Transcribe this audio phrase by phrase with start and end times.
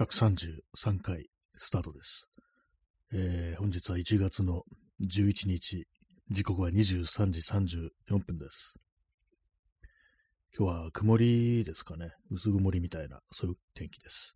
[0.00, 1.26] 133回
[1.58, 2.26] スタートです。
[3.12, 4.62] えー本日は1月の
[5.06, 5.84] 11日、
[6.30, 8.78] 時刻は23時34分です。
[10.58, 12.12] 今日は曇りですかね。
[12.30, 14.34] 薄曇りみたいな、そういう天気です。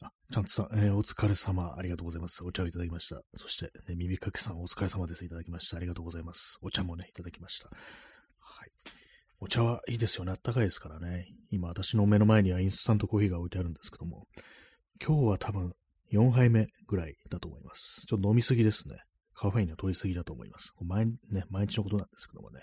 [0.00, 2.42] あ、ちゃんとさん、えーお疲れ様、ありがとうございます。
[2.42, 3.20] お茶をいただきました。
[3.36, 5.26] そして、ね、耳かきさん、お疲れ様です。
[5.26, 5.76] いただきました。
[5.76, 6.56] ありがとうございます。
[6.62, 7.68] お茶もね、いただきました。
[7.68, 8.72] はい。
[9.40, 10.32] お茶はいいですよね。
[10.32, 11.26] あったかいですからね。
[11.50, 14.26] 今、私の目の前にはインスタントコーヒーが置いてあるんですけども、
[15.04, 15.72] 今日は多分
[16.12, 18.04] 4杯目ぐらいだと思います。
[18.06, 18.96] ちょっと飲みすぎですね。
[19.34, 20.72] カフェインの取りすぎだと思います。
[20.82, 22.60] 毎,、ね、毎日のことなんですけどもね。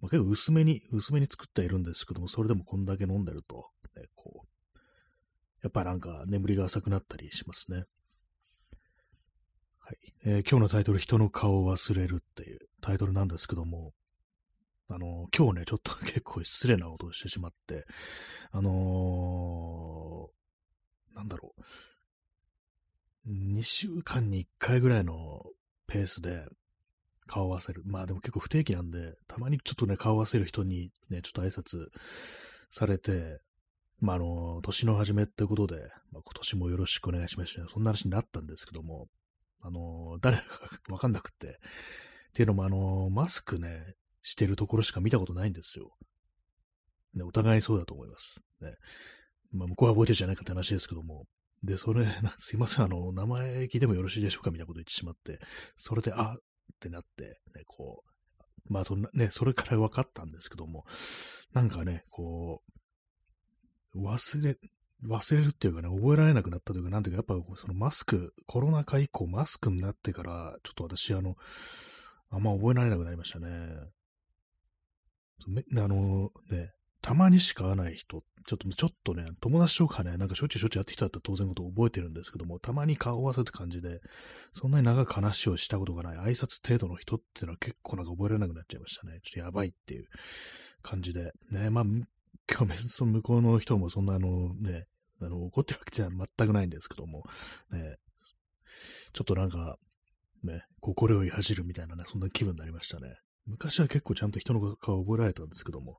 [0.00, 4.78] まあ、結構薄めに、薄めに作っているんですけども、それでもこんだけ飲んでると、ね、こう、
[5.62, 7.84] やっぱなんか眠りが浅くなったりしますね。
[9.78, 9.96] はい。
[10.24, 13.92] えー今日のタイトル、人の顔を忘れるっていうタイトルなんですけども、
[14.88, 17.84] あの今日ね、ちょっと結構失礼なことをしてしまって、
[18.50, 20.28] あの
[21.16, 21.62] なんだろう。
[23.28, 25.42] 2週間に1回ぐらいの
[25.88, 26.46] ペースで
[27.26, 27.82] 顔を合わせる。
[27.84, 31.88] まあでも結構不定期なんで、たまにちょっとね、顔を合わせる人にね、ちょっと挨拶
[32.70, 33.40] されて、
[33.98, 35.76] まああの、年の初めってことで、
[36.12, 37.66] まあ、今年もよろしくお願いしますね。
[37.68, 39.08] そんな話になったんですけども、
[39.62, 40.44] あの、誰か
[40.90, 41.46] わかんなくって。
[41.46, 41.50] っ
[42.34, 45.96] ていうのもあの、マスクね、してるところしか見たことないんですよ。
[47.14, 48.42] ね、お互いそうだと思います。
[48.60, 48.74] ね。
[49.52, 51.26] まあ、向こうは覚えてるじゃないかって話ですけども。
[51.62, 52.06] で、それ、
[52.38, 55.40] すいません、あの、名前聞いてもよろしいでしょうかみたいなこと言ってしまって、
[55.78, 56.38] それで、あっ
[56.80, 58.04] てなって、ね、こ
[58.68, 60.84] う、まあ、そんな、ね、それから分かったんですけども、
[61.52, 62.62] なんかね、こ
[63.94, 64.58] う、忘れ、
[65.04, 71.36] 忘れるっていうかね、覚えられなくなったというか、なんていうか、やっぱそのマスク、コロナ禍以降マスクになってから、ちょっと私、あの、
[72.30, 73.48] あんま覚えられなくなりましたね。
[75.46, 76.72] めあのね、
[77.06, 84.00] たまにしか会わない人、ちょっと、ちょっとね、友達とかね、なんかしょっちゅうしょっちゅう会ってきたら当然のこと覚えてるんですけども、たまに顔合わせって感じで、
[84.54, 89.20] そんなに長く話をしたことがない挨拶程度の人っていうのは結構なんか覚えられなくなっちゃいましたね。
[89.22, 90.08] ちょっとやばいっていう
[90.82, 91.30] 感じで。
[91.52, 92.06] ね、まあ、今
[92.48, 94.86] 日別にその向こうの人もそんなあのね、
[95.22, 97.22] あの、怒ってるわけじゃ全くないんですけども、
[97.70, 97.98] ね、
[99.12, 99.76] ちょっとなんか、
[100.42, 103.14] ね、心より恥じるみたいなね、そんな気分になりましたね。
[103.46, 105.98] 昔は結構ちゃんと人の顔を覚えられたんですけども、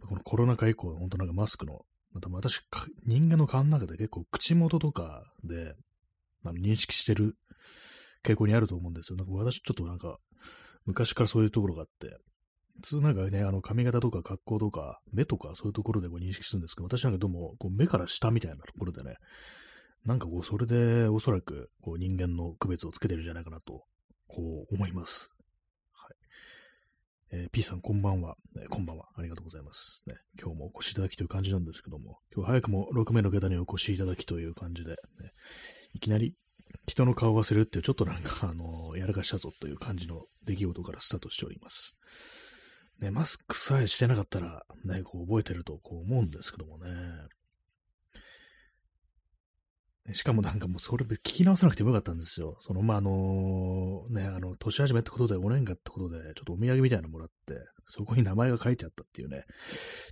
[0.00, 2.60] このコロナ禍以降、本当なんかマスクの、また私、
[3.06, 5.74] 人間の顔の中で結構口元とかで、
[6.44, 7.36] あの認識してる
[8.22, 9.16] 傾向にあると思うんですよ。
[9.16, 10.18] なんか私ちょっとなんか、
[10.84, 12.18] 昔からそういうところがあって、
[12.76, 19.16] 普通なんかね、あの髪型とか格好とか目とかそういうところでこう認識するんですけど、私なんかどうもこう目から下みたいなところでね、
[20.04, 23.84] なんかこうそれでおそらくこう人間の区別をつけてるんじゃないかなと、
[24.28, 25.33] こう思います。
[27.36, 29.06] えー P さんこんばんは、ねこんばんは。
[29.16, 30.04] ありがとうございます。
[30.06, 34.96] ね、今日もお越しいただきという感じなんですけども、今日早くも6名の方にお越しいただきという感じで、ね、
[35.94, 36.34] いきなり
[36.86, 41.98] 人の顔を忘れるっていう、ちょっとなんか、 あのやらかしたぞという感じの出来事からスタートしております。
[43.00, 46.90] ね、マスクさえしてなかったら、ね、こう覚えてるとこう思うんですけどもね。
[50.12, 52.56] しかもなんかもうそれ聞き直さなくてもよかったんですよ。
[52.60, 57.54] その、まあ、あのね、あの、年始めってことで、お年賀ってことで、ちょっとお土産みたいなのもらって、
[57.86, 59.44] そこに名前が書いてあったっていうね、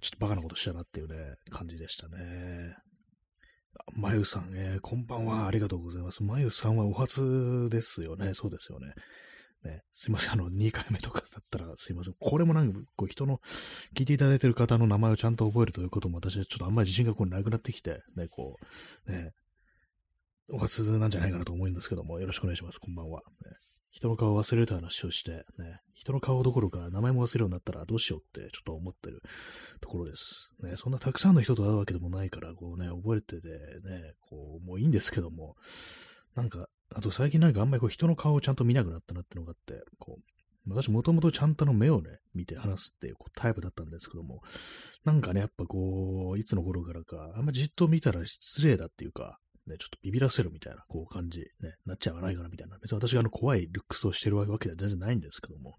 [0.00, 1.16] ちょっとバカなことしたなっていうね、
[1.50, 2.74] 感じでしたね。
[3.94, 6.22] まゆさん、えーこんばんは、ありがとうございます。
[6.22, 8.32] まゆさんはお初ですよね。
[8.34, 8.94] そうですよね。
[9.64, 12.14] ね、すいません、あの、2回目とかだったらすいません。
[12.18, 13.40] これもなんか、こう、人の、
[13.94, 18.56] 聞いていただいてる方の名前をちゃんと覚えるということも私はちょっとあんまり自信がこうなくなってきて、ね、こ
[19.06, 19.32] う、ね、
[20.50, 22.80] お初なんじゃないかなと思うんですけども、よろしくお願いします。
[22.80, 23.20] こんばんは。
[23.44, 23.50] ね、
[23.90, 29.22] 人の顔を忘れるという話をして、ね、人の顔どころか名前も忘れるようになったらどうしようってちょっと思ってる
[29.80, 30.50] ところです。
[30.62, 33.48] ね、そんなたくさんの人と会うわけでもないから、こうね、覚えてて
[33.88, 35.54] ね、こう、もういいんですけども、
[36.34, 44.40] なんか、あと最近なんかあんまりこう人の顔をちゃんと見なくなったなってのがあって、こう、私もともとちゃんとの目をね、見て話すっていうこうタイプだったんですけども、
[45.04, 52.78] なんかね、やっぱこう、いつの頃からか、あんまじっと見たら失礼だっていうか、ね、ちょっとビビらせるみたいな、こう感じ、ね、なっちゃわないかなみたいな。
[52.78, 55.76] 別に私があの怖いルックスをしてるわけでは全然ないんですけども、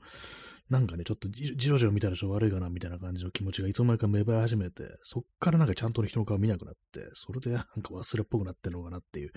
[0.70, 9.32] なんかね、ちょっとじじろじろ見たらちょっと悪いかなみたいな感じの気持ちがいつの間にか芽生え始めて、そっからなんかちゃんと人の顔見なくなって、それでなんか忘れっぽくなってるのかなっていう、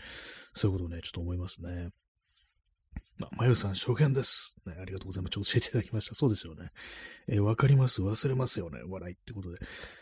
[0.54, 1.90] そういうことをね、ちょっと思いますね。
[3.18, 4.54] ま、まゆさん、証言です。
[4.66, 5.40] ね、ありがとうございます。
[5.40, 6.14] 教えていただきました。
[6.14, 6.70] そうですよね。
[7.28, 8.02] えーわかります。
[8.02, 8.80] 忘れますよね。
[8.86, 9.58] 笑いってことで。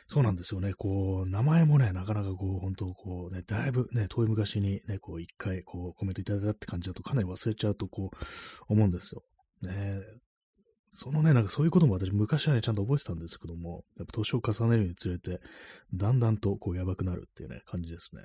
[0.08, 0.74] そうなんですよね。
[0.74, 9.22] こう、名前もね、なかなかこう、本当こうね、だいぶね、遠い昔にね、こう、一回、こう、コメントいただいたって感じだと、かなり忘れちゃうと、こう、思うんですよ。
[9.62, 10.00] ね
[10.96, 15.40] そのね、なんかそういうことも私、昔はね、ちゃんと覚えてたんですけども、やっぱ年を重ねるにつれて、
[15.92, 18.22] だんだんと、こう、やばくなるっていうね、感じですね。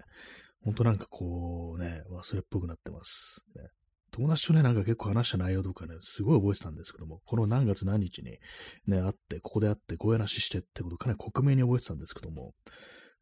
[0.64, 3.46] ほんとなんかこうね、忘れっぽくなってます。
[3.56, 3.64] ね、
[4.12, 8.40] 友達とね、なんか結構話した内容とかね、すごい覚えてたんですけども、この何月何日に
[8.88, 12.54] ね、会って、ここで会って、声なししてってことかなり克明に覚えてたんですけども、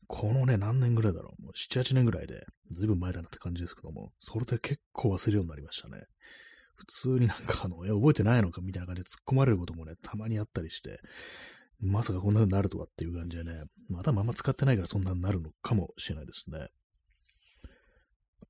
[0.08, 6.04] このね、何年ぐらいだろう、もう7、8年ぐらいで、ずいぶん前だなって感じですけども、それで結構忘れるようになりましたね。
[6.76, 11.00] 普通になんかあの、え、覚えてないのかみたいな感じで突っ込まれることもね、たまにあったりして、
[11.80, 16.68] まさかこんな風になるとはっていう感じでね、まだまま使ってないからそんなになるのかもしれないですね。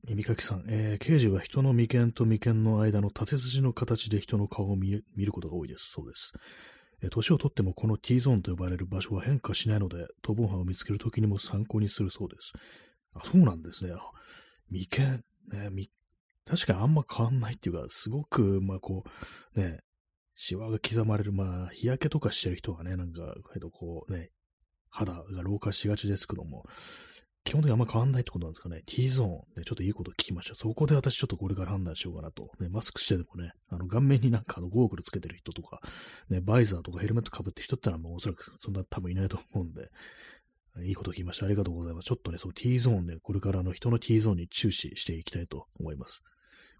[0.08, 5.90] 耳かきさん、えー、刑事は人の眉間と眉間の間の縦筋の形で人の顔を見ることが多いです。
[5.92, 6.32] そうです。
[7.04, 12.54] えー、年をとってもこの T ゾーンと呼ばれる場所は変化しないので、逃亡犯を見つけるときにも参考にするそうです。
[13.16, 13.92] あ、そうなんですね。
[14.70, 15.90] 眉間、ね、
[16.46, 19.04] 確かにあんま変わんないっていうか、すごく、まあこ
[19.56, 19.82] う、ね、
[20.36, 24.30] シワが刻まれる、まあ、日焼けとかしてる人はね、なんか、えっと、こうね、
[24.90, 26.64] 肌が老化しがちですけども、
[27.48, 28.84] 基本的にあんま変わんないってことなんですかね。
[28.86, 30.56] T ゾーン、ね、ちょっといいこと聞きました。
[30.56, 32.52] そこで私ちょっとこれから判断しようかなと。
[32.60, 35.80] ね、マスクしてでもね、あの、顔面になんかあの、ゴーグルつけてる人とか、
[36.30, 39.90] ね、バイザーとかヘルメット被ってる人ってのはもうおそらくそんな多分いないと思うんで、
[40.86, 41.46] いいこと聞きました。
[41.46, 42.08] ありがとうございます。
[42.08, 46.24] ちょっとね、その T ゾーンで、これからの人の T ゾーンに注視していきたいと思います。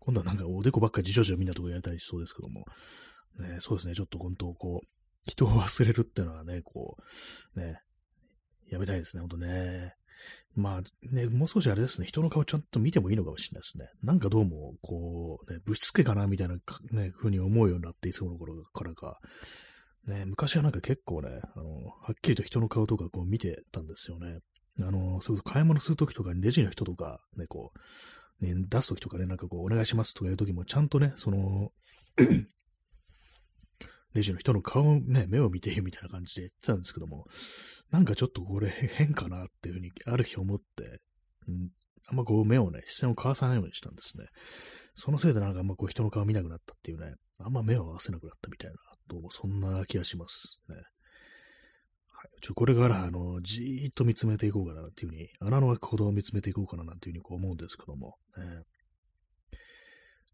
[0.02, 2.66] 今度はなんかおでこばっかり自助者みんなとこやりたりしそうですけども、
[3.40, 4.88] ね、そうですね、ちょっと本当こう、
[5.30, 6.98] 人を忘れるってのはね、こ
[7.56, 7.80] う、ね、
[8.70, 9.96] やめたいですね、ほんとね。
[10.56, 10.82] まあ
[11.12, 13.90] ね、もう少しあれですね、人の顔ちゃんと見てもいいのかもしれないですね。
[14.04, 16.56] なんかどうも、こう、ね、ぶしつけかなみたいな、
[16.92, 19.20] ね、風に思うようになっていつもの頃からか。
[20.08, 24.40] ね、昔はなんか結構ね、あの、はっきりと人の顔とかこう見てたんですよね。
[24.80, 27.72] あの、それこそ買い物するときとかにレジの人とか、ね、こ
[28.42, 31.72] う、ね、出すときとかね、なんかこう、お願いしますとか言うときも、ちゃんとね、その
[34.14, 37.26] レジの人の顔をね、目を見てみたいな感じで言ってたんですけども、
[37.92, 41.00] なんかちょっとこれ変かなっていうふうにある日思って、
[41.48, 41.70] うん、
[42.10, 44.26] あんまこう目をね、視線を交わさないようにしたんですね。
[44.96, 48.76] そのせいでなんかあんまこう人の顔見なくなったっていうね、あんま目を合わせなくなったみたいな、
[49.08, 50.76] どうもそんな気がしますね。
[50.76, 50.82] は
[52.24, 58.64] い、ちょこれから、あの、じーっと見つめていこうかなっていうふうに、穴の開くほど見つめていこうかななんていうふうにこう思うんですけども、ね、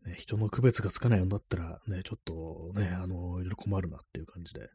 [0.05, 4.67] ね、人の区別がつかないようになったら、ね、ちょっとね、あの、いろいろ困るなっていう感じで、ね、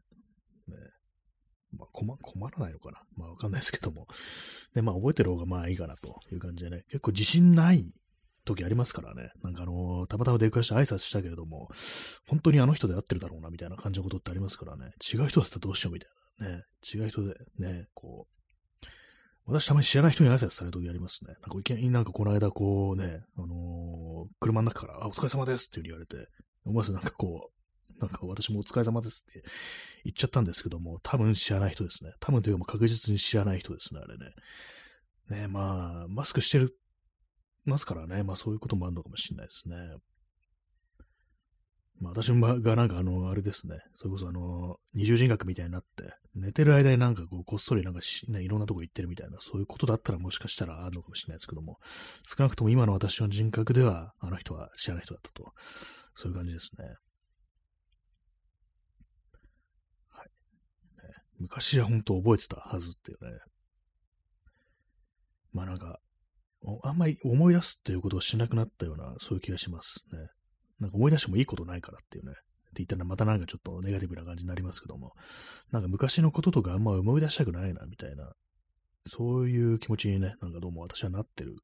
[1.77, 4.07] まあ、困、困らないのかなまあ、わかんないですけども。
[4.73, 7.85] で、まあ、覚えてる方がまあいいかなという感じでね、結構自信ない
[8.45, 9.31] 時ありますからね。
[9.43, 11.69] なんかあのたまたま出くわして挨拶したけれども、
[12.27, 14.91] 本当にあの人で会ってるだろうな、みたいな感じのことってありますからね。
[15.13, 16.09] 違う人だったらどうしようみたい
[16.39, 16.63] なね。
[16.93, 18.38] 違う人でね、こう、
[19.49, 21.33] 私たまに知らない人に挨拶されるときありますね。
[21.41, 26.27] なんかいきなりなんかこの間こうね、あのー、車の中から、あ、お疲れ様ですって言われて、
[26.65, 27.49] 思わずなんかこ
[27.97, 29.43] う、なんか私もお疲れ様ですって
[30.05, 32.13] 言っちゃったんですけども、多分知らない人ですね。
[32.19, 35.41] 多分というかも確実に知らない人ですね、あれね。
[35.41, 36.75] ねまあ、マスクしてる、
[37.65, 39.75] ますからね、まあそういうこともあるのかもしれないですね。
[41.99, 51.77] まあ私がなんかあの、あれですね、それこそあの、二重人格みたいになって、寝てる間になんかこう、こっそりなんかし、ね、いろんなとこ行ってるみたいな、そういうことだったらもしかしたらあるのかもしれないですけども、
[52.25, 55.51] 少なくとも今の私の人格では、あの人は知らない人だったと。
[56.15, 56.85] そういう感じですね。
[60.09, 60.27] はい。
[60.27, 63.39] ね、昔は本当覚えてたはずっていうね。
[65.51, 65.99] まあなんか、
[66.83, 70.27] あんまり思い出すっていうことをしなくなったような、そういう気がしますね。
[70.79, 72.31] なんか思い出してもいいことないからっていうね。
[72.31, 72.35] っ
[72.71, 75.13] て言ったらまたなんかちょっとネガティブな感じになりますけども、
[75.71, 78.31] なんか昔のこととかあんま思い出したくないな、みたいな、
[79.07, 81.55] そういう気持ちにね、なんかどうも私はなってる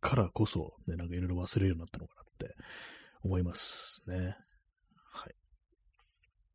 [0.00, 2.54] からこそ、ね、なんかいろいろ忘れるようになったのかなって
[3.22, 4.36] 思いますね。
[5.10, 5.34] はい。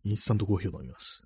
[0.03, 1.23] インスタントコーヒーを飲みます。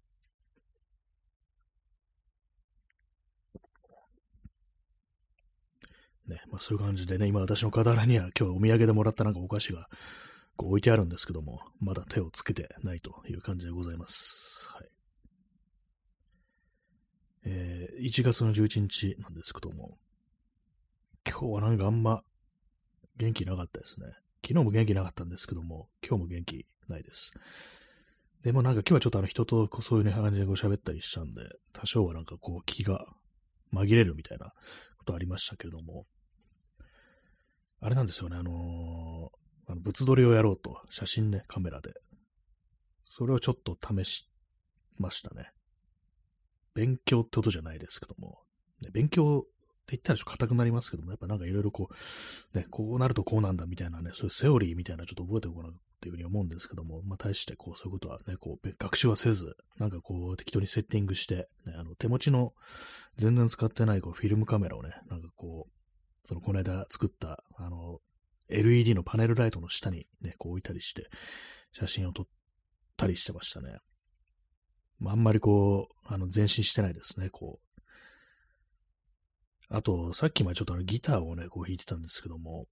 [6.27, 9.87] ね、まあそういう感じでね、今私の傍らには今日お土産でもらったなんかお菓子が
[10.55, 14.67] こう置いてあるんですけども、まだ手をつけてないという感じでございます。
[14.69, 14.87] はい。
[17.45, 19.97] えー、1月の11日なんですけども、
[21.27, 22.23] 今日はなんかあんま
[23.17, 24.07] 元気なかったですね。
[24.45, 27.31] 昨日も元気なかったんですけども、今日も元気ないです。
[28.43, 31.41] でもなんか今日はちょっとあの人とこうそういうね感じでこう喋ったりしたんで、
[31.71, 33.05] 多少はなんかこう気が
[33.73, 34.51] 紛れるみたいな
[34.97, 36.05] ことありましたけれども、
[37.79, 39.42] あれなんですよね、あのー、
[39.73, 41.93] あの物撮りをやろうと、写真ね、カメラで。
[43.03, 44.29] それをちょっと試し
[44.97, 45.49] ましたね。
[46.75, 48.39] 勉強ってことじゃないですけども、
[48.81, 49.41] ね、勉強っ
[49.85, 51.89] て言ったらちょっと硬くなりますけども、やっぱなんかいろいろこ
[52.53, 62.53] う、ね、こうなるとこうなんだみたいなね、そういうセオリーみたいなちょっと覚えておこうなっていうふうに思うんですけども、まあ大してこうそういうことはね、こう学習はせず、なんかこう適当にセッティングして、ね、あの手持ちの
[63.17, 65.71] 全然使ってないこうフィルムカメラをね、なんかこう、
[66.25, 67.99] そのこの間作った、あの、
[68.49, 71.09] LED のパネルライトの下にね、こう置いたりして、
[71.71, 72.25] 写真を撮っ
[72.97, 73.77] たりしてましたね。
[75.05, 77.73] あ、あんまりこう、あの、前進してないですね、こう。
[79.69, 82.67] あと、さっきまでちょっとあのギターをね、こう弾いてたんですけども、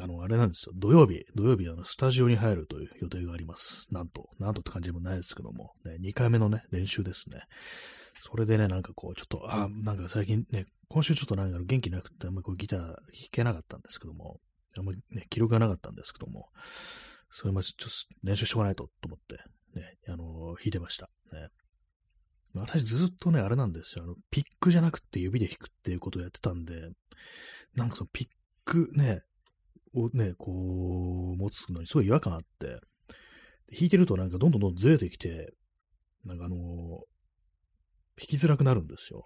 [0.00, 0.72] あの、あれなんですよ。
[0.74, 3.86] 土曜日、土曜日、あの、スタジオに入るという予定があります。
[3.92, 7.42] なんと、なんとって感じでもないですけども、ね、2回目のね、練習ですね。
[8.20, 12.96] それでね、なんかこう、ちょっと、あ、なんか最近ね、今週ちょっとなんか元気なくて、あんまこうギター弾
[13.32, 14.38] けなかったんですけども、
[14.78, 16.50] あんまりね、記録がなかったんですけども、
[17.32, 19.34] それまずちょっと練習しとかないとと思って、
[19.76, 21.10] ね、あの、弾いてました。
[21.32, 21.48] ね。
[22.54, 24.04] 私ずっとね、あれなんですよ。
[24.04, 26.74] あの、ピックじゃなくて指で弾くっていうことをやってたんで、
[27.74, 28.28] なんかそのピッ
[28.64, 29.22] クね、
[29.94, 32.78] をね、こう、持つのにすごい違和感あって、
[33.72, 35.52] 弾いてるとなんかどんどんどんずれてきて、
[36.24, 39.24] なんかあのー、弾きづらくなるんですよ。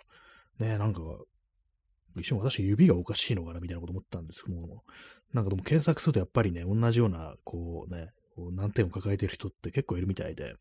[0.58, 1.02] ねなんか、
[2.20, 4.84] 一瞬私指がおかしいのかなみたいなこと思ったんですけども、
[5.32, 10.54] なんかでも検索するとやっぱりね、同じような、こうね、こう難点を抱えてる人って結構いるみたいで、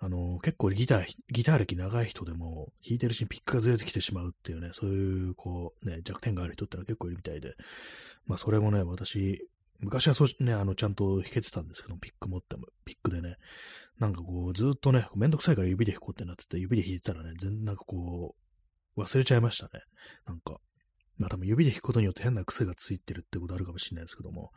[0.00, 7.54] あの、結構ギター、ギター歴長い人でも、弾いてるしピックがずれてきてしまうっていうね、そういう、こう、ね、弱点がある人ってのは結構いるみたいで、
[8.26, 9.48] まあ、それもね、私、
[9.80, 13.36] 昔はそう、ね、あの、ちゃんと弾けてたんですけど、ピック持っても、ピックでね、
[13.98, 18.47] なんかこう、ずっとね、めんどくさいから指で弾こうってなってて、指で弾いてたらね、全然なんかこう、
[18.98, 19.82] 忘れちゃいましたね。
[20.26, 20.58] なんか、
[21.16, 24.50] まあ多分指で弾くことによって変な癖がついてるってことあるかもしれないですけども、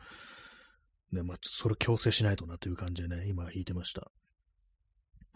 [1.12, 4.10] ね、まあ、それ強制しないとなという感じでね、今弾いてました。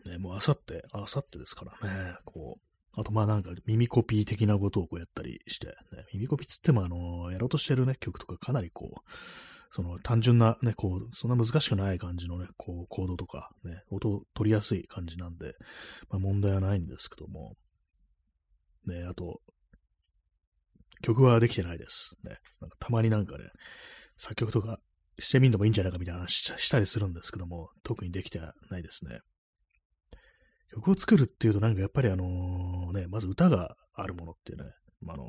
[0.07, 5.73] ね、もうあさって、あさってですからね、こう、あとまあなんか耳コピー的なことをこうやったりして、ね、
[6.15, 9.01] 耳コピーつってもあの、やろうとしてるね、曲とかかなりこう、
[9.71, 15.55] その単純なね、こう、そんな難しくない感じのね、こう、コードとかね、音を取りやすい感じなんで、
[16.09, 17.57] まあ問題はないんですけども、
[18.87, 19.41] ね、あと、
[21.03, 22.17] 曲はできてないです。
[22.25, 23.45] ね、なんかたまになんかね、
[24.19, 24.79] 作曲とか
[25.19, 29.21] してみんでもいいんじゃないかみたいな話したりするんですけども、特にできてないですね。
[30.73, 35.25] 曲を作るっていうと、なんかやっぱりあのね、まず歌があるものっていうね、まあの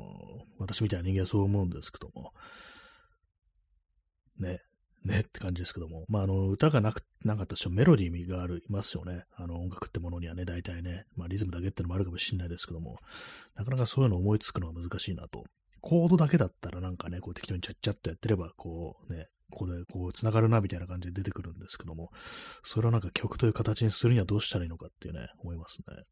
[0.58, 2.32] 私みたいな人間はそう思うんですけども、
[4.38, 4.60] ね、
[5.04, 9.24] ねって感じですけども、まあ、あの、歌がなく、なかったとしてもメロディーがある、いますよね。
[9.36, 12.98] あの、音楽ってものにはね、大体ね、まあ、リズムだけってのもあるかもしれないですけども、
[13.54, 15.44] なかなかそういうの思いつくのは難しいなと。
[15.80, 22.10] コードだけだったらなんかね、こう適当にちゃっちゃっとやってれば、こうね、ここでこう繋がるなみたいな感じで出てくるんですけども、
[22.64, 26.02] それをなんか曲という形にするにはどうしたらいいのかっていうね、思いますね。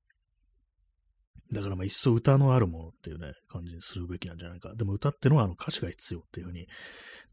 [1.52, 4.74] だからまあ一層歌のあるものっていうね、感じにするべきなんじゃないか。
[4.74, 6.66] でも歌ってのはあの歌詞が必要っていう風に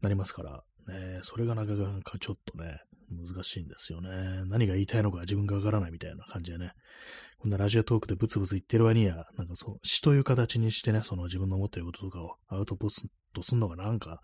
[0.02, 4.44] なりますから、ね、それがなかなかちょっとね、難しいんですよね。
[4.46, 6.72] 何が言いたいのか自分がわからないみたいな感じでね。
[7.38, 12.90] こんなラジオトークでブツブツ言ってる割には、なんかそう、詩という形にしてね、その自分の思ってることとかをアウトプッ
[13.34, 14.20] トすんのがなんか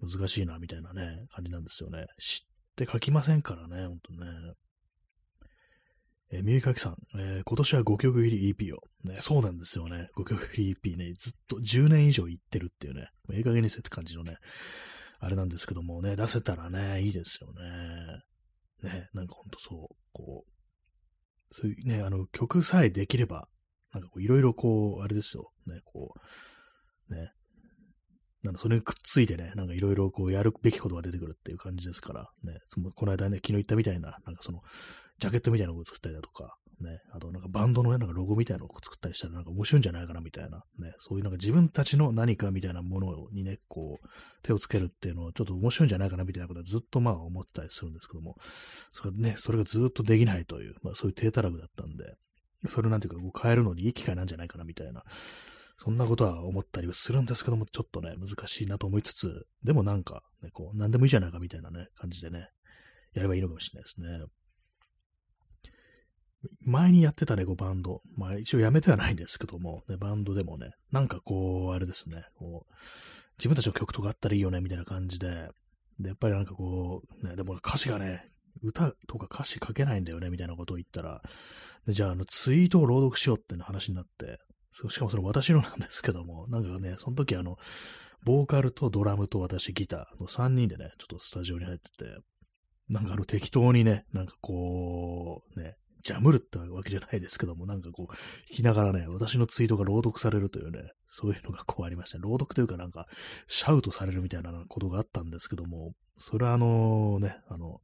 [0.00, 2.06] 難しいな、みたいなね、感じなんですよね。
[2.18, 4.26] 詩って書きませんからね、ほんとね。
[6.32, 8.80] えー、耳かきさん、えー、今年は5曲入り EP を。
[9.04, 10.08] ね、そうなんですよね。
[10.16, 14.38] 5曲入り EP ね、ずっと10年以上言ってるっていうね、ええ加減にせって感じのね、
[15.18, 18.22] あれなんですけどもね、出せたらね、いいですよね。
[18.82, 20.50] ね、なんかほんとそう、こう、
[21.50, 23.48] そういうね、あの、曲さえできれば、
[23.92, 26.14] なんかこう、いろいろこう、あれですよ、ね、こ
[27.08, 27.32] う、ね、
[28.42, 34.60] なんかそれにくっついてね、なんかいろいろこう、やるべきことが出てくるっていう感じですから、ね、そのこの間ね、昨日言ったみたいな、なんかその、
[35.18, 44.06] ジャケットみたいなのを作ったりだとか、ね、あとなんかバンドのね、なんかロゴみたいなのを作ったりしたらなんか面白いんじゃないかなみたいな、ね、そういうなんか自分たちの何かみたいなものにね、こう、
[44.42, 48.36] 手をつけるっていうのはちょっと面白いんじゃないかなみたいなことはずっとまあ思ったりするんですけども、
[48.92, 52.14] それね、それがずっとできないという、まあそういう低たらくだったんで、
[52.68, 55.02] それなんていうかこう変えるのにいい機会なんじゃないかなみたいな、
[55.78, 62.48] そんなことは思ったりするんですけども、ちょっとね、難しいなと思いつつ、でもなんか、ね、こう、なんでもいいじゃないかみたいなね、感じでね、
[63.12, 64.26] やればいいのかもしれないですね。
[66.60, 68.02] 前にやってたね、こうバンド。
[68.16, 72.74] まあ一応やめてはないんですけども、ね、バンドでもね、なんかこう、あれですね、こう、
[73.38, 75.50] 自分たちの曲とかあったらいいよね、みたいな感じで、
[76.00, 78.30] で、やっぱりなんかこう、ね、でも歌詞がね、
[78.62, 81.22] 歌とか歌詞書けないんだよね、みたいなことを言ったら、
[81.86, 84.40] でじゃあ、あの、ツイートを朗読しようって話になって、
[84.90, 87.56] しかもその私のなんですけども、なんかね、その時あの、
[88.24, 92.18] ボーカルとドラムと私ギターの3人でね、ちょっとスタジオに入ってて、
[92.88, 95.76] なんかあの適当にね、なんかこう、ね、
[96.06, 98.16] ジャムるってわけじゃないですけども、なんかこう、弾
[98.58, 102.18] きながらね、私のツイートが朗読されるというね、そういうのがこうありました。
[102.18, 103.08] 朗読というかなんか、
[103.48, 107.80] シャウトされるみたいなことがあったんですけども、それはあのね、あの、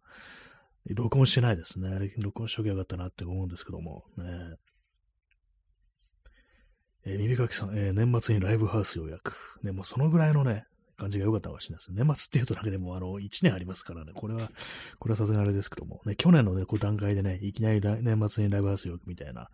[0.87, 2.13] 録音してないですね。
[2.17, 4.25] 録音しときゃよかったなって思うんですけども、ね。
[7.05, 9.35] えー、耳かきさん、えー、年末にライブハウス予約。
[9.65, 10.65] ね、もうそのぐらいのね、
[11.03, 11.93] 感じが良かったかもしれないです。
[11.93, 14.51] 年末っていうとだけでも、あの、1年ありますからね、これは、
[15.01, 19.49] これはさすがあれですけども、ね、去年のね、こう段階でね、いきなり年末にライブハウスよくみたいな、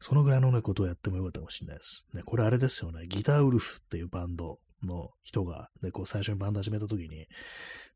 [0.00, 2.06] そのぐらいのね、ことをやっても良かったかもしれないです。
[2.14, 7.26] ね、これあれですよね、ギターウルフっていうバンドの人が、ね、こう最初にバンド始めた時に、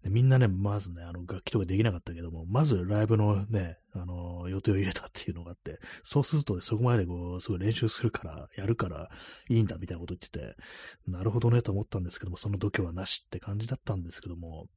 [0.03, 9.09] でみんなね、まずね、あの、楽器とかできなかったけども、まずライブのね、あの、予定を入れたっていうのがあって、そうすると、ね、そこまでこう、すごい練習するから、やるから
[9.49, 10.57] いいんだみたいなこと言ってて、
[11.09, 14.69] なるほどねと思ったんですけども、その度胸はなしって感じだったんですけども、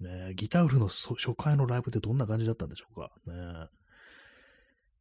[0.00, 3.12] ね、ギターウルの初回のライブってどんな感じだったんでしょうか？
[3.26, 3.68] ね、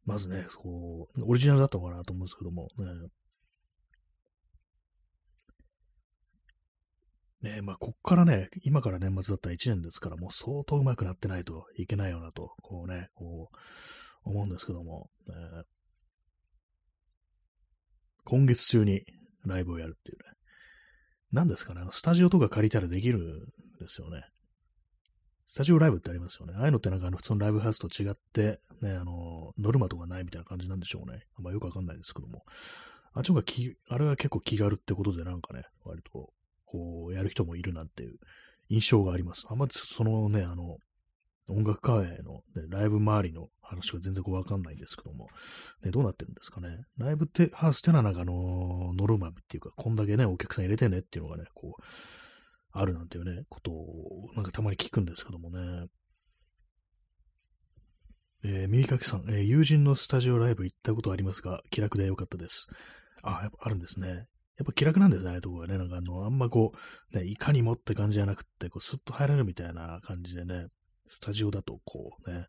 [0.06, 2.86] まずね、こう、オリジナルだったのかなと思うんですけども、ね、
[7.42, 15.36] ねまあ、こっからね、今から年末だったら1年ですから、もう相当上手くなってないといけないよなと、こうね、こう、思うんですけども、ね、
[18.26, 19.04] 今月中に
[19.46, 20.24] ライブをやるっていうね。
[21.32, 23.40] 何ですかね、スタジオとか借りたらできるん
[23.80, 24.26] ですよね。
[25.48, 26.54] スタジオライブってありますよね。
[26.58, 31.24] ああいうのってなんかあの普通のライブハウスと違って、ね、あの、ノルマとかないみたいな感じなんでしょうね。
[31.38, 32.44] まあよくわかんないですけども。
[33.14, 36.32] あっちの方がき、あれは結構気軽ってことでなんかね、割と
[36.72, 38.16] こう、やる人もいるなんていう
[38.70, 39.46] 印象があります。
[39.50, 40.78] あんまそのね、あの、
[41.52, 45.28] 音楽カフェの、ね、ライブ周りの話が全然こうわかんないんですけども、
[45.84, 46.78] ね、どうなってるんですかね。
[46.98, 51.84] ライブってハウスってのはなんかあの、ノルマっていうか、こんだけね、お客さん入れてねっていうのがね、こう、
[52.72, 55.88] あるなんていうね、ことを、なんかたまに聞くんですけどもね。
[58.44, 62.68] えー、耳かきさん、えー、友人のスタジオライブ行ったことありますが、気楽でよかったです。
[63.22, 64.28] あ、やっぱあるんですね。
[64.60, 65.78] やっぱ気楽なんですね、ああいうところがね。
[65.78, 66.74] なんかあの、あんまこ
[67.14, 70.68] う、ね、いかにもって感じじゃなくて、こう、スッと入れるみたいな感じでね、
[71.08, 72.48] スタジオだとこうね、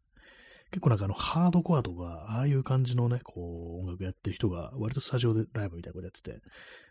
[0.71, 6.40] 結構なんかあの、ハードコアとか、ああいう感じのね、こう、音楽やってる人が、割とスタジオでライブみたいなことやってて、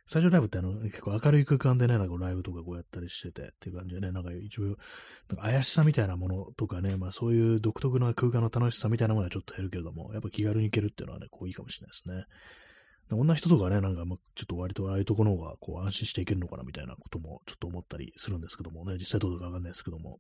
[0.07, 4.77] スタジオライブってあの、結構明るい空間でね、なんかライブとかこうやったりしてて、っていう感じでね、なんか一応、なんか
[5.43, 12.25] 怪しさみたいなものとかね、まあそういう独特な空間の楽しさみたいなものはちょっと減るけれども、やっぱ気軽に行けるっていうのはね、こういいかもしれないですね。
[13.11, 14.03] 女の人とかね、なんか、
[14.35, 20.19] ちょっと割とああいうところの方が、こう、安心していけるのかな、みたいなことも、ちょっと思ったりするんですけどもね、実際どうだかわかんないですけども。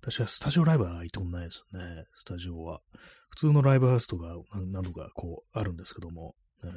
[0.00, 2.80] 確かスタジオライブは行ったことないですね、スタジオは。
[3.30, 6.70] 普通のライブハウスとか、何度か、こう、あるんですけども、ね、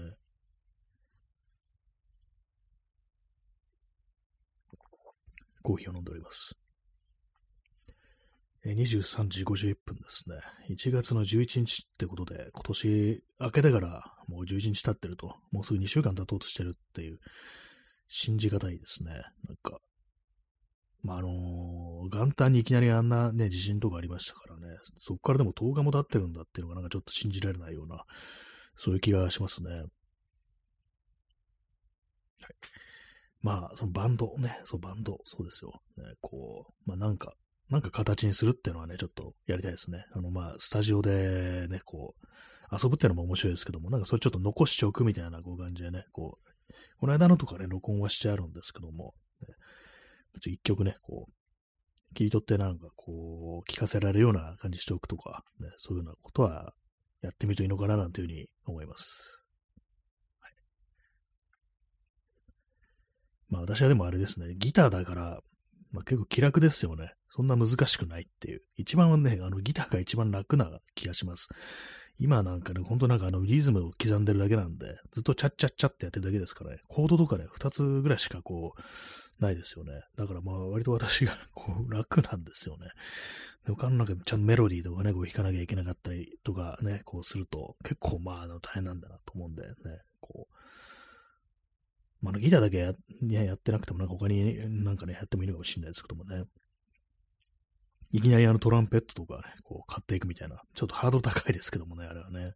[5.61, 6.55] コーヒーを飲んでおります。
[8.73, 10.37] 23時51分ですね。
[10.69, 17.19] 1月の11日ってことで、今年明けてからもう11日経ってると、もうすぐ2週間経とうとしてるっていう、
[18.07, 19.11] 信じがたいですね。
[19.47, 19.79] なんか、
[21.03, 28.05] まあ、あのー、元旦にいきなりあんなね、地震とかありましたからね、そこからでも10日も経ってるんだっていうのがなんかちょっと信じられないような、
[28.77, 29.69] そういう気がしますね。
[29.71, 29.85] はい。
[33.41, 35.79] まあ、そのバンドね、そう、バンド、そうですよ。
[35.97, 37.33] ね、こう、まあなんか、
[37.69, 40.05] なんか形にするっていうのはね、ちょっとやりたいですね。
[40.13, 42.25] あの、まあ、スタジオでね、こう、
[42.71, 49.47] 遊ぶっていうのも面白いですけども、なんかそれちょっと残しておくみたいなこう感じでね、こう、この間のとかね、録音はしてあるんですけども、ね、
[50.41, 56.73] ちょ一曲ね、こう、切り取ってなんかこう、聞かせられるような感じしておくとか、ね、そういうようなことは
[57.21, 59.43] やってみるといいのかななんていうふうに思います。
[60.39, 60.53] はい、
[63.49, 65.41] まあ私はでもあれですね、ギターだから、
[65.95, 67.13] まあ、結構気楽ですよね。
[67.29, 68.61] そんな難しくないっていう。
[68.77, 71.47] 一番はね、あのギターが一番楽な気がします。
[72.17, 78.81] 今なんかね、ほんとなんかあのリズムを刻んでるだけなんで、ずっとチャッチャッチャってやってるだけですからね、コードとかね、二つぐらいしかこう、
[79.39, 79.91] ないですよね。
[80.15, 82.87] だからまあ割と私が こう楽なんですよね。
[83.67, 89.73] 他のなんかちゃんとメロディーとかね、こう弾かなきゃいけなかったりとかね、こうすると結構まあ大変なんだなと思うんでね、
[90.21, 90.54] こう、
[92.21, 92.93] まあ、ギターだけや
[93.43, 96.43] やってなくてもなんか他になんかね、やってもいいのかもしれないですけどもね。
[98.11, 102.53] いきなりあのトランペットとかね、こう買っていくみたいな、ちょっとハードル高いですけどもね、あれはね。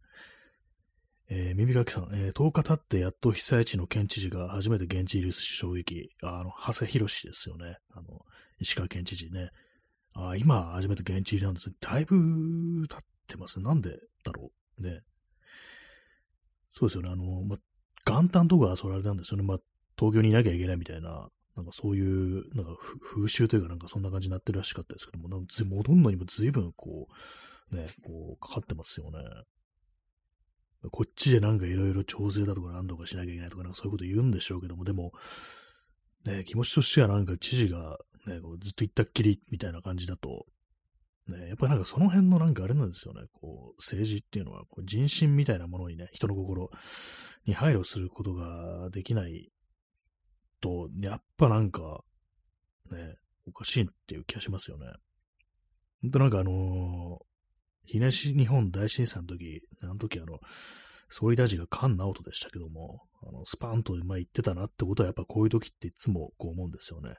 [1.32, 6.10] えー、耳かきさん、えー、10日経ってやっと被災地の県知事が初めて現地入りする衝撃。
[6.22, 7.76] あの、長谷博士ですよね。
[7.90, 8.22] あの、
[8.58, 9.50] 石川県知事ね。
[10.12, 15.00] あ今初めて現地入りなんですだいぶ経ってますなんでだろうね。
[16.72, 17.10] そうですよね。
[17.10, 17.56] あの、ま、
[18.06, 19.42] 元旦とかはそれあれなんですよね。
[19.42, 19.58] まあ
[19.98, 27.08] 東京にいなきゃいけないみたいななんかそういう、なんか風習というかなんかそんな感じになってるらしかったですけども、なんか戻るのにも随分こ
[27.72, 29.18] う、ね、こう、かかってますよね。
[30.90, 35.12] こっちでなんかいろいろ調整だとか何とかしなきゃいけないとか、なんかそういうこと言うんでしょうけども、でも、
[36.24, 40.46] ね、気持ちとしてはなんか知事が、ね、こうずっと行ったっきりみたいな感じだと、
[41.28, 46.70] ね、やっぱなんかその辺のなんかあれなんですよね、こう、政治っていうのは、こう人心みたいなものにね、人の心
[47.46, 49.50] に配慮することができない
[50.60, 52.02] と、やっぱなんか、
[52.90, 54.86] ね、おかしいっていう気がしますよね。
[56.02, 57.24] ほんとなんかあのー、
[57.84, 60.38] 東日本大震災の時、あの時あの、
[61.08, 67.14] 総理大臣が菅直人でしたけども、あのスパンと言ってたなってことはやっぱこういう時っていつもこう思うんですよね。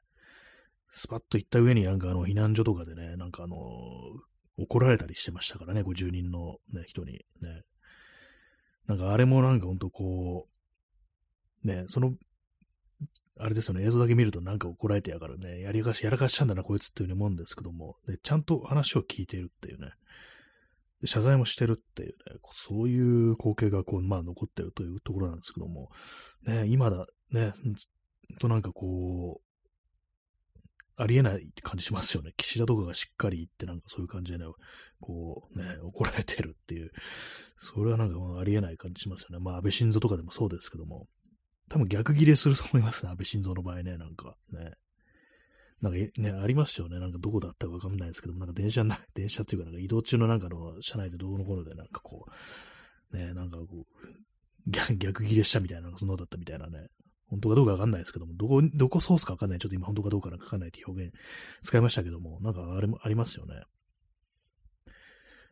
[0.89, 3.57] スパッと言った上になんかあの避難所とかでね、なんかあの、
[4.57, 7.63] 怒られたりしてましたからね、こう住人の、ね、人にね。
[8.87, 10.47] なんかあれもなんかほんとこ
[11.63, 12.13] う、ね、その、
[13.39, 19.91] あれですよね、映像だけ見るとなんか怒られてやがるね、やりかし、やらかしちゃうんだな、こいつっていうふうに思うんですけども、でちゃんと話を聞いているっていうね、
[21.05, 22.15] 謝罪もしてるっていうね、
[22.51, 25.89] そういう光景がこう、まあ残ってるというところなんですけども、
[26.45, 27.53] ね、今だ、ね、
[28.39, 29.50] となんかこう、
[31.01, 32.33] ありえないって感じしますよね。
[32.37, 34.45] 岸田とかがしっかり言って、なんかそういう感じでね、
[34.99, 36.91] こうね、怒られてるっていう、
[37.57, 39.39] それはなんかありえない感じしますよね。
[39.39, 41.07] まあ安倍晋三とかでもそうですけども、
[41.69, 44.73] 多分逆ギレすると思いますね、安倍晋三の場合ね、なんかね。
[45.81, 46.99] なんかね、ありますよね。
[46.99, 52.27] なんかどこだったかわかんないですけども、なんか電車な、 電車っていうかなんか移動中のなんかの車内でどうのこうのでなんかこ
[53.11, 56.87] う、ね、なんかこう、逆 ギレしたみたいな、そのだったみたいなね、
[57.31, 59.59] 本当かどうかわかんないですけども、どこ、どこソースかわかんない。
[59.59, 61.13] ちょっと今本当かどうかわかんないって表現
[61.63, 63.63] 使いましたけども、なんかあれもありますよね。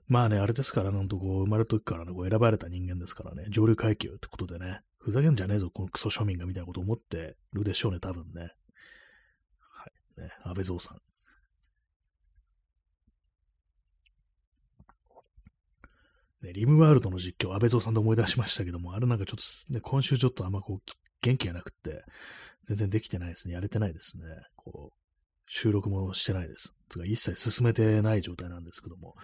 [0.10, 8.42] まあね、あれですから、なんとこう、生まれた時からね、こう選ばれた人間ですからね、上流階級ってことでね、ふざけんじゃねえぞ、このクソ庶民がみたいなこと思ってるでしょうね、多分ね。
[8.42, 9.86] は
[10.18, 10.22] い。
[10.22, 11.02] ね、安倍蔵さん。
[16.42, 20.82] ね、リムワールドの実況、安倍蔵さんで思い出しましたけども、あれなんかちょっと、ね、今週ちょっとあんまこう、
[21.22, 22.04] 元気がなくって、
[22.66, 23.54] 全然できてないですね。
[23.54, 24.24] やれてないですね。
[24.56, 25.00] こう、
[25.48, 26.74] 収録もしてないです。
[26.90, 29.16] つか一切進めてない状態なんですけども、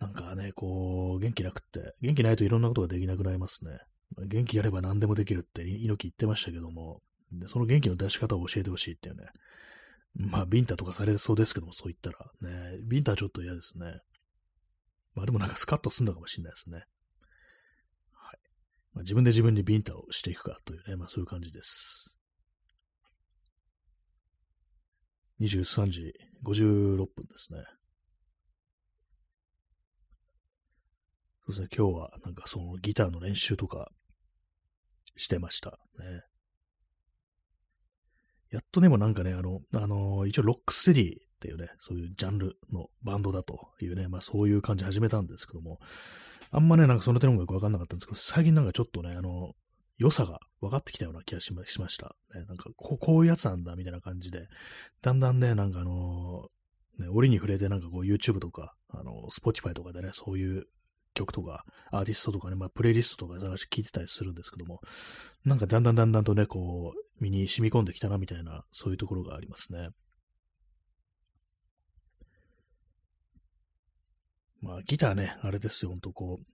[0.00, 3.78] なんかね、こう、元気なくって、元気ないといろんなことができなくなりますね。
[4.26, 7.00] 元気やれば何でもできるって猪木言ってましたけども、
[7.32, 9.26] でその元気の出し方を教えてほしいっていうね。
[10.16, 12.50] まあ、ビンタとかされそうですけども、そう言ったら。
[12.50, 14.00] ね、ビンタはちょっと嫌ですね。
[15.14, 16.84] まあでもなんかスカッとすんだかもしれないですね。
[18.94, 22.14] まあ、自分で自分にビンタをしていくかというね、まあそういう感じです。
[25.40, 27.58] 23時56分ですね。
[31.46, 33.90] そうですね、今日はなんかそのギターの練習とか
[35.16, 36.22] してましたね。
[38.50, 45.80] やっとでもなんかね、あの、あのー、一応ロックステディっていうね、そういうジャンルのバンドだというね、まあそういう感じ始めたんですけども、
[46.54, 49.54] あんまね、なんかその手の音楽わかんなかったんですけど、最近なんかちょっとね、あの、
[49.98, 52.14] 良さが分かってきたような気がしました。
[52.32, 54.46] ね、なんかこう、こういうやつなんだ、みたいな感じで、
[55.02, 56.48] だんだんね、なんかあの
[56.98, 60.66] ね、折に触れてなんかこう YouTube とか、あの、Spotify とかでね、そういう
[61.14, 64.80] 曲とか、アーティストとかね、まあ、プレイリストとか探して聴いてたりするんですけども、
[65.44, 69.88] なんかだんだんだんだんとね、こう、身に染み込んできたな、みたいな、そういうところがありますね。
[74.64, 76.46] まあ、ギターね、あれですよ、ほんとこう、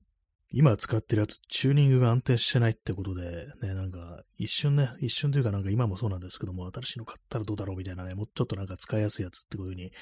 [0.53, 9.93] 今使ってるやつ、チューニングが安定してないってことで、ね、なんか、一瞬ね、一瞬というかなんか今もそうなんですけども、新しいの買ったらどうだろうみたいなね、もうちょっとなんか使いやすいやつってことに、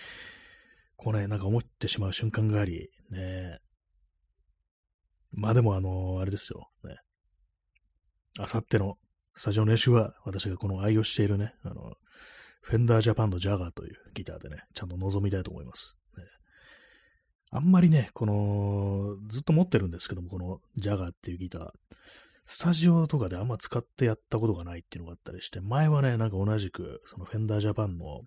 [0.96, 3.58] こうね、なんか思ってしまう瞬間があり、ね、
[5.32, 6.96] まあでもあの、あれですよ、ね、
[8.38, 8.96] あさっての
[9.34, 11.92] スタジオの練習は、私がこの愛用しているね、あの、
[12.62, 15.98] フェンダージャパンのジャガーというギターでね、ちゃんと臨みたいと思います。
[17.50, 21.70] あんまりね、この、ずっと持ってるんですけども、このジャガーっていうギター、
[22.44, 28.22] スタジオとかであんま使ってやったことがないっていうのがあったりして、前はね、なんか同じく、そのフェンダージャパンの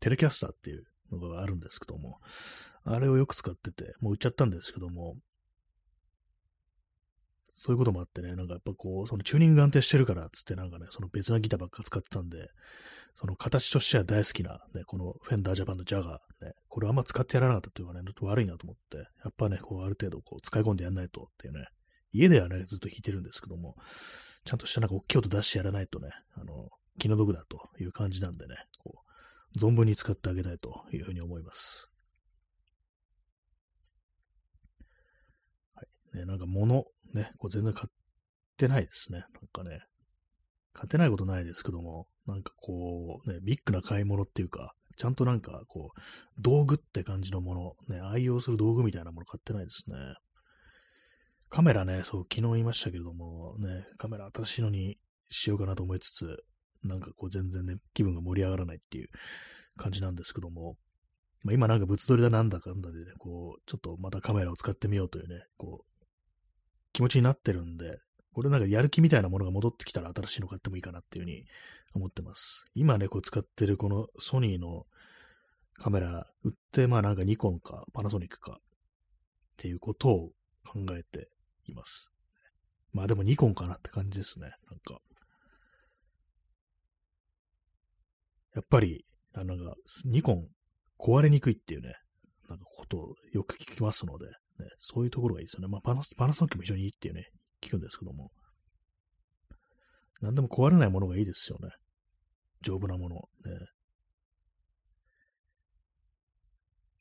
[0.00, 2.20] テレキャスターっていうのがあるんですけども、
[2.84, 5.16] あれをよく使ってて、もう売っちゃったんですけども、
[7.58, 12.50] そういうこともあってね、なんかやっぱこう、そのチューニング安定してるからっ、つってなんかね、その別なギターばっか使ってたんで、
[13.18, 21.64] その形としては大好きな、ね、このフェンダージャパンのジャガー、ね、これあんま使ってやらなかったっていうのはね、ちょっと悪いなと思って、やっぱね、こうある程度こう使い込んでやんないとっていうね、
[22.12, 23.74] 家ではね、ずっと弾いてるんですけども、
[24.44, 29.02] ちゃんとしたなんか大きい音出してやらないとね、あの、気の毒だという感じなんでね、こ
[29.54, 31.90] う、存分に使ってあげたいというふうに思います。
[35.74, 35.86] はい。
[36.16, 37.90] ね、なんか物、ね、こう全然買っ
[38.56, 39.18] てないですね。
[39.18, 39.80] なんかね、
[40.74, 46.00] 勝てないことないですけども、なんかこう、ね、ビッグな買い物っていうか、ちゃんとなんかこう、
[46.38, 49.96] 道具って感じのもの、ね、愛用する道具みたいなもの買ってないですね。
[51.48, 54.98] カメラね、そう、昨日言いましたけれども、ね、カメラ新しいのに
[55.30, 56.44] しようかなと思いつつ、
[56.82, 59.08] なんかこう全然ね、気分が盛り上がらないっていう
[59.76, 60.76] 感じなんですけども、
[61.44, 65.95] まあ、今なんか物撮りだなんだかんだでね、こう、ちょっとまたカメラを使ってみようというね、こう、
[66.96, 67.98] 気持ちになってるんで、
[68.32, 71.44] これなんかやる気みたいなものが戻ってきたら新しいの買ってもいいかなっていうふうに
[71.94, 72.64] 思ってます。
[72.74, 74.84] 今ね、こう使ってるこのソニーの
[75.74, 78.60] カメラ売って、まあなんかニコンかパナソニックかっ
[79.58, 80.30] ていうことを
[80.66, 81.28] 考えて
[81.66, 82.10] います。
[82.94, 84.46] まあでもニコンかなって感じですね。
[84.70, 85.02] なんか。
[88.54, 89.04] やっぱり、
[89.34, 89.74] なんか、
[90.06, 90.48] ニコン
[90.98, 91.92] 壊れにくいっていうね、
[92.48, 94.28] なんかことをよく聞きますので、
[94.58, 95.68] ね、そういうところがいいですよね。
[95.68, 97.24] まあパナパナソニックも非常にいいっていうね、
[97.62, 98.30] 聞くんですけども。
[100.20, 101.68] 何でも壊れないものがいいですよね。
[102.62, 103.16] 丈夫なもの。
[103.16, 103.22] ね、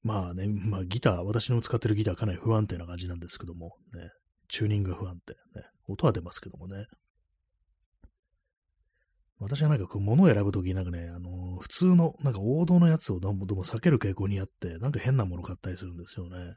[0.04, 4.10] まあね、まあギター、私の使ってるギターかなり不安定な感じなんですけども、ね、
[4.50, 5.34] チューニングが不安定。
[5.60, 6.86] ね、音は出ますけどもね。
[9.40, 16.56] 私はなんかこう物を選ぶときになんかね、あのー、普通の、なんか王道のやつをどうもどうも避ける傾向にあって、なんか変なもの買ったりするんですよね。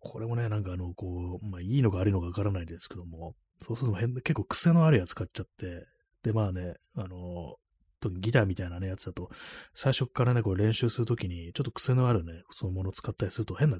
[0.00, 5.86] これもね、なんかあの、こう、まあいいのか悪いのかわからないですけども、そうすると変結構癖のあるやつ買っちゃって、
[6.22, 7.56] で、まあね、あの、
[8.00, 9.30] 特にギターみたいなね、やつだと、
[9.74, 13.78] 最初からね、こう練習するときに、ちょっと癖のあるね、そのものを使ったりすると変な、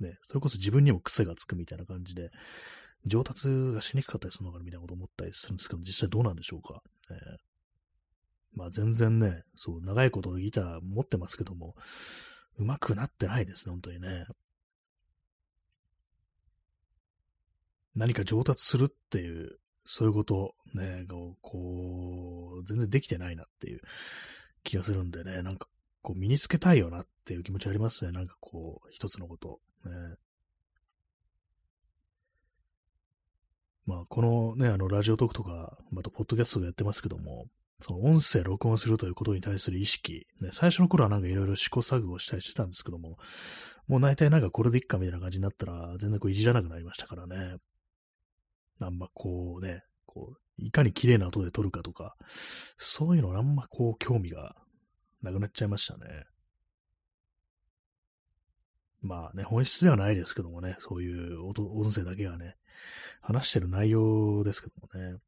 [0.00, 2.30] ね、それこそ自分にも癖がつくみたいな感じで、
[3.06, 6.80] 上達がしにくかったりするのかなみたいなこと思ったりするんですけど、実際どうなんでしょうか。
[7.10, 7.16] えー、
[8.54, 11.74] まあ全然ね、そう、長いことギター持ってますけども、
[12.58, 14.24] 上手くなってないですね、本当にね。
[17.98, 21.04] 何か上達するっていう、そういうことね、
[21.42, 23.80] こう、全然できてないなっていう
[24.62, 25.68] 気がするんでね、なんか
[26.02, 28.12] こう身につけたいよなっていう気持ちありますね。
[28.12, 29.60] なんかこう、一つのこと。
[29.84, 29.90] ね、
[33.86, 37.46] まあ、このね、あの、ラジオトークとか、また、ポッドキャストでやってますけども、
[37.80, 43.18] その音声録音するということに対する意識、ね、最初の頃はなんかいろいろ試行錯誤したりしてたんですけども、
[43.86, 47.56] もう大体なんかこれでいっかみたいな感じになったら、全然こういじらなくなりましたからね。
[48.80, 52.16] あんまこうね、こう、いかに綺麗な音で撮るかとか、
[52.78, 54.56] そういうのあんまこう興味が
[55.22, 56.24] なくなっちゃいましたね。
[59.00, 62.56] まあね、本質ではないですけどもね、そういう音音声だけがね、
[63.20, 65.18] 話してる内容ですけどもね。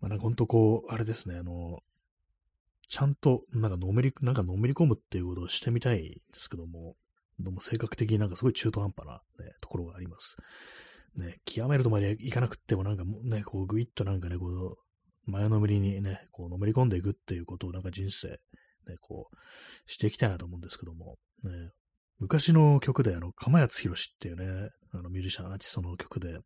[0.00, 1.82] まあなんかほんとこう、あれですね、あの、
[2.88, 6.96] ちゃんとなんかのめり、なんかのめり込むっていうことをしてみたいんですけども、
[7.38, 10.36] でも性格的になんかすごい中途半端な、ね、ところがあります。
[11.16, 18.38] ね、極めるとまでいかなくってもなんかね、こうぐいっとなんかね、こう、前のめりにね、こうのめり込んでいくっていうことをなんか人生、ね、
[19.00, 19.36] こう、
[19.90, 21.50] していきたいなと思うんですけども、ね、
[22.18, 26.38] 昔の曲で、あの、釜谷博っていうね、あの、ミュージシャン、アーティストの曲で、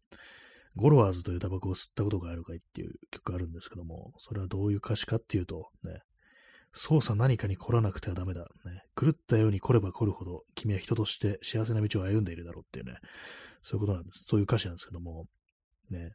[0.76, 6.00] ゴロワーズというタバコを吸ったことがあるかいっていう曲があるんですけども、それはどういう歌詞かっていうと、ね、
[6.74, 8.40] 操作何かに凝らなくてはダメだ。
[8.40, 12.98] ね、狂ったように来れば来るほど、君は人として幸せな道を歩んでいるだろうっていうね、
[13.62, 14.24] そういうことなんです。
[14.24, 15.26] そういう歌詞なんですけども、
[15.90, 16.12] ね、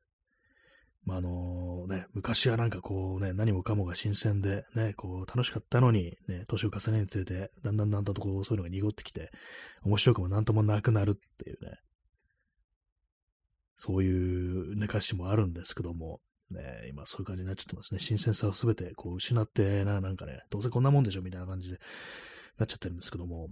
[1.05, 9.31] まあ、あのね、昔はなんかこうね、何もかもが新鮮で、ね、こう楽しかったのに、ね、年を重ねにつれて、だんだんだんだんとこうそういうのが濁ってきて、
[9.83, 11.77] 面白くもなんともなくなるっていうね、
[13.77, 16.19] そういう、ね、歌詞もあるんですけども、
[16.51, 17.99] ね、今そういう感じになっちゃってますね。
[17.99, 21.79] 新鮮さをすべてこう失ってな、なんかね、どうせこんなもんでしょみたいな感じで
[22.57, 23.49] なっちゃってるんですけども、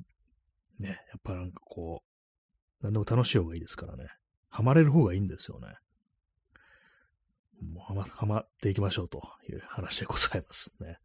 [0.79, 4.07] ね、やっぱなんかこう、何でも楽しい方がいいですからね。
[4.49, 5.67] ハマれる方がいいんですよね。
[7.61, 10.97] もうはま、まっていきましょうという話でございますね。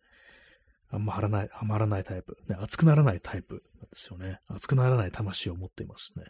[0.91, 2.37] あんまはらない、はまらないタイプ。
[2.49, 4.41] ね、熱くならないタイプなんですよね。
[4.49, 6.25] 熱くならない魂を持っていますね。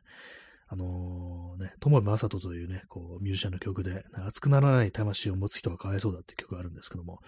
[0.72, 7.18] あのー、ね、友部正人というね、こう、ミュージシャンの曲で、熱くならない魂を持つ人はかわいそうだって曲があるんですけども、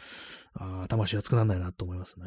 [0.55, 2.25] あ魂熱くならないなと思いますね。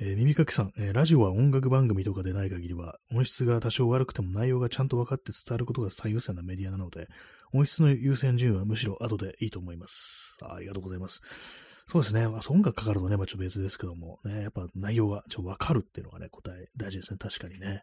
[0.00, 7.06] えー、耳かきさん、えー、ラジオは音楽番組とかでない限りは、音質が多少悪くても内容がちゃんと分かって伝わることが最優先なメディアなので、
[7.52, 10.38] 音質の優先順位はむしろ後でいいと思います。
[10.40, 11.20] あありがとうございます。
[11.86, 12.26] そうですね。
[12.28, 17.18] まあ、音楽かかるとね、まあ、ちょっと別ですけども、ね、やっぱ内容がちょっと分かるっていうのがね、答え、大事ですね。
[17.18, 17.82] 確かにね。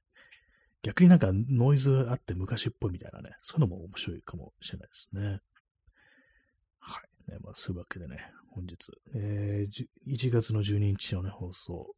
[0.83, 5.39] 逆になんかノイズあって昔っぽいみたいなね、そういうのも面白いかもしれないですね。
[6.79, 7.31] はい。
[7.31, 8.17] ね、まあ、そういうわけでね、
[8.51, 8.75] 本日、
[9.15, 11.93] えー、1月の12日のね、放送、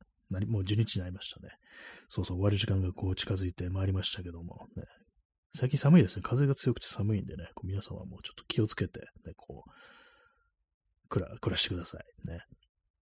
[0.48, 1.50] もう12日になりましたね。
[2.10, 4.84] そうそう、終わる時間がこう近づいてまいりましたけども、ね、
[5.56, 6.24] 最近寒いですね。
[6.24, 12.28] 風が強くて寒いんでね、こう皆様もうちょっと気をつけて、ね、こう、暮ら、暮らしてください。
[12.28, 12.39] ね。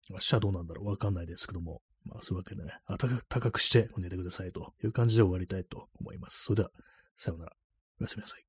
[0.09, 6.45] 明日はどうなんだろうわかんないですけども、まあそういうわけでね、暖かくして寝てくださいという感じで終わりたいと思います。
[6.45, 6.71] それでは、
[7.17, 7.53] さようなら。
[8.01, 8.46] おやすみなさい。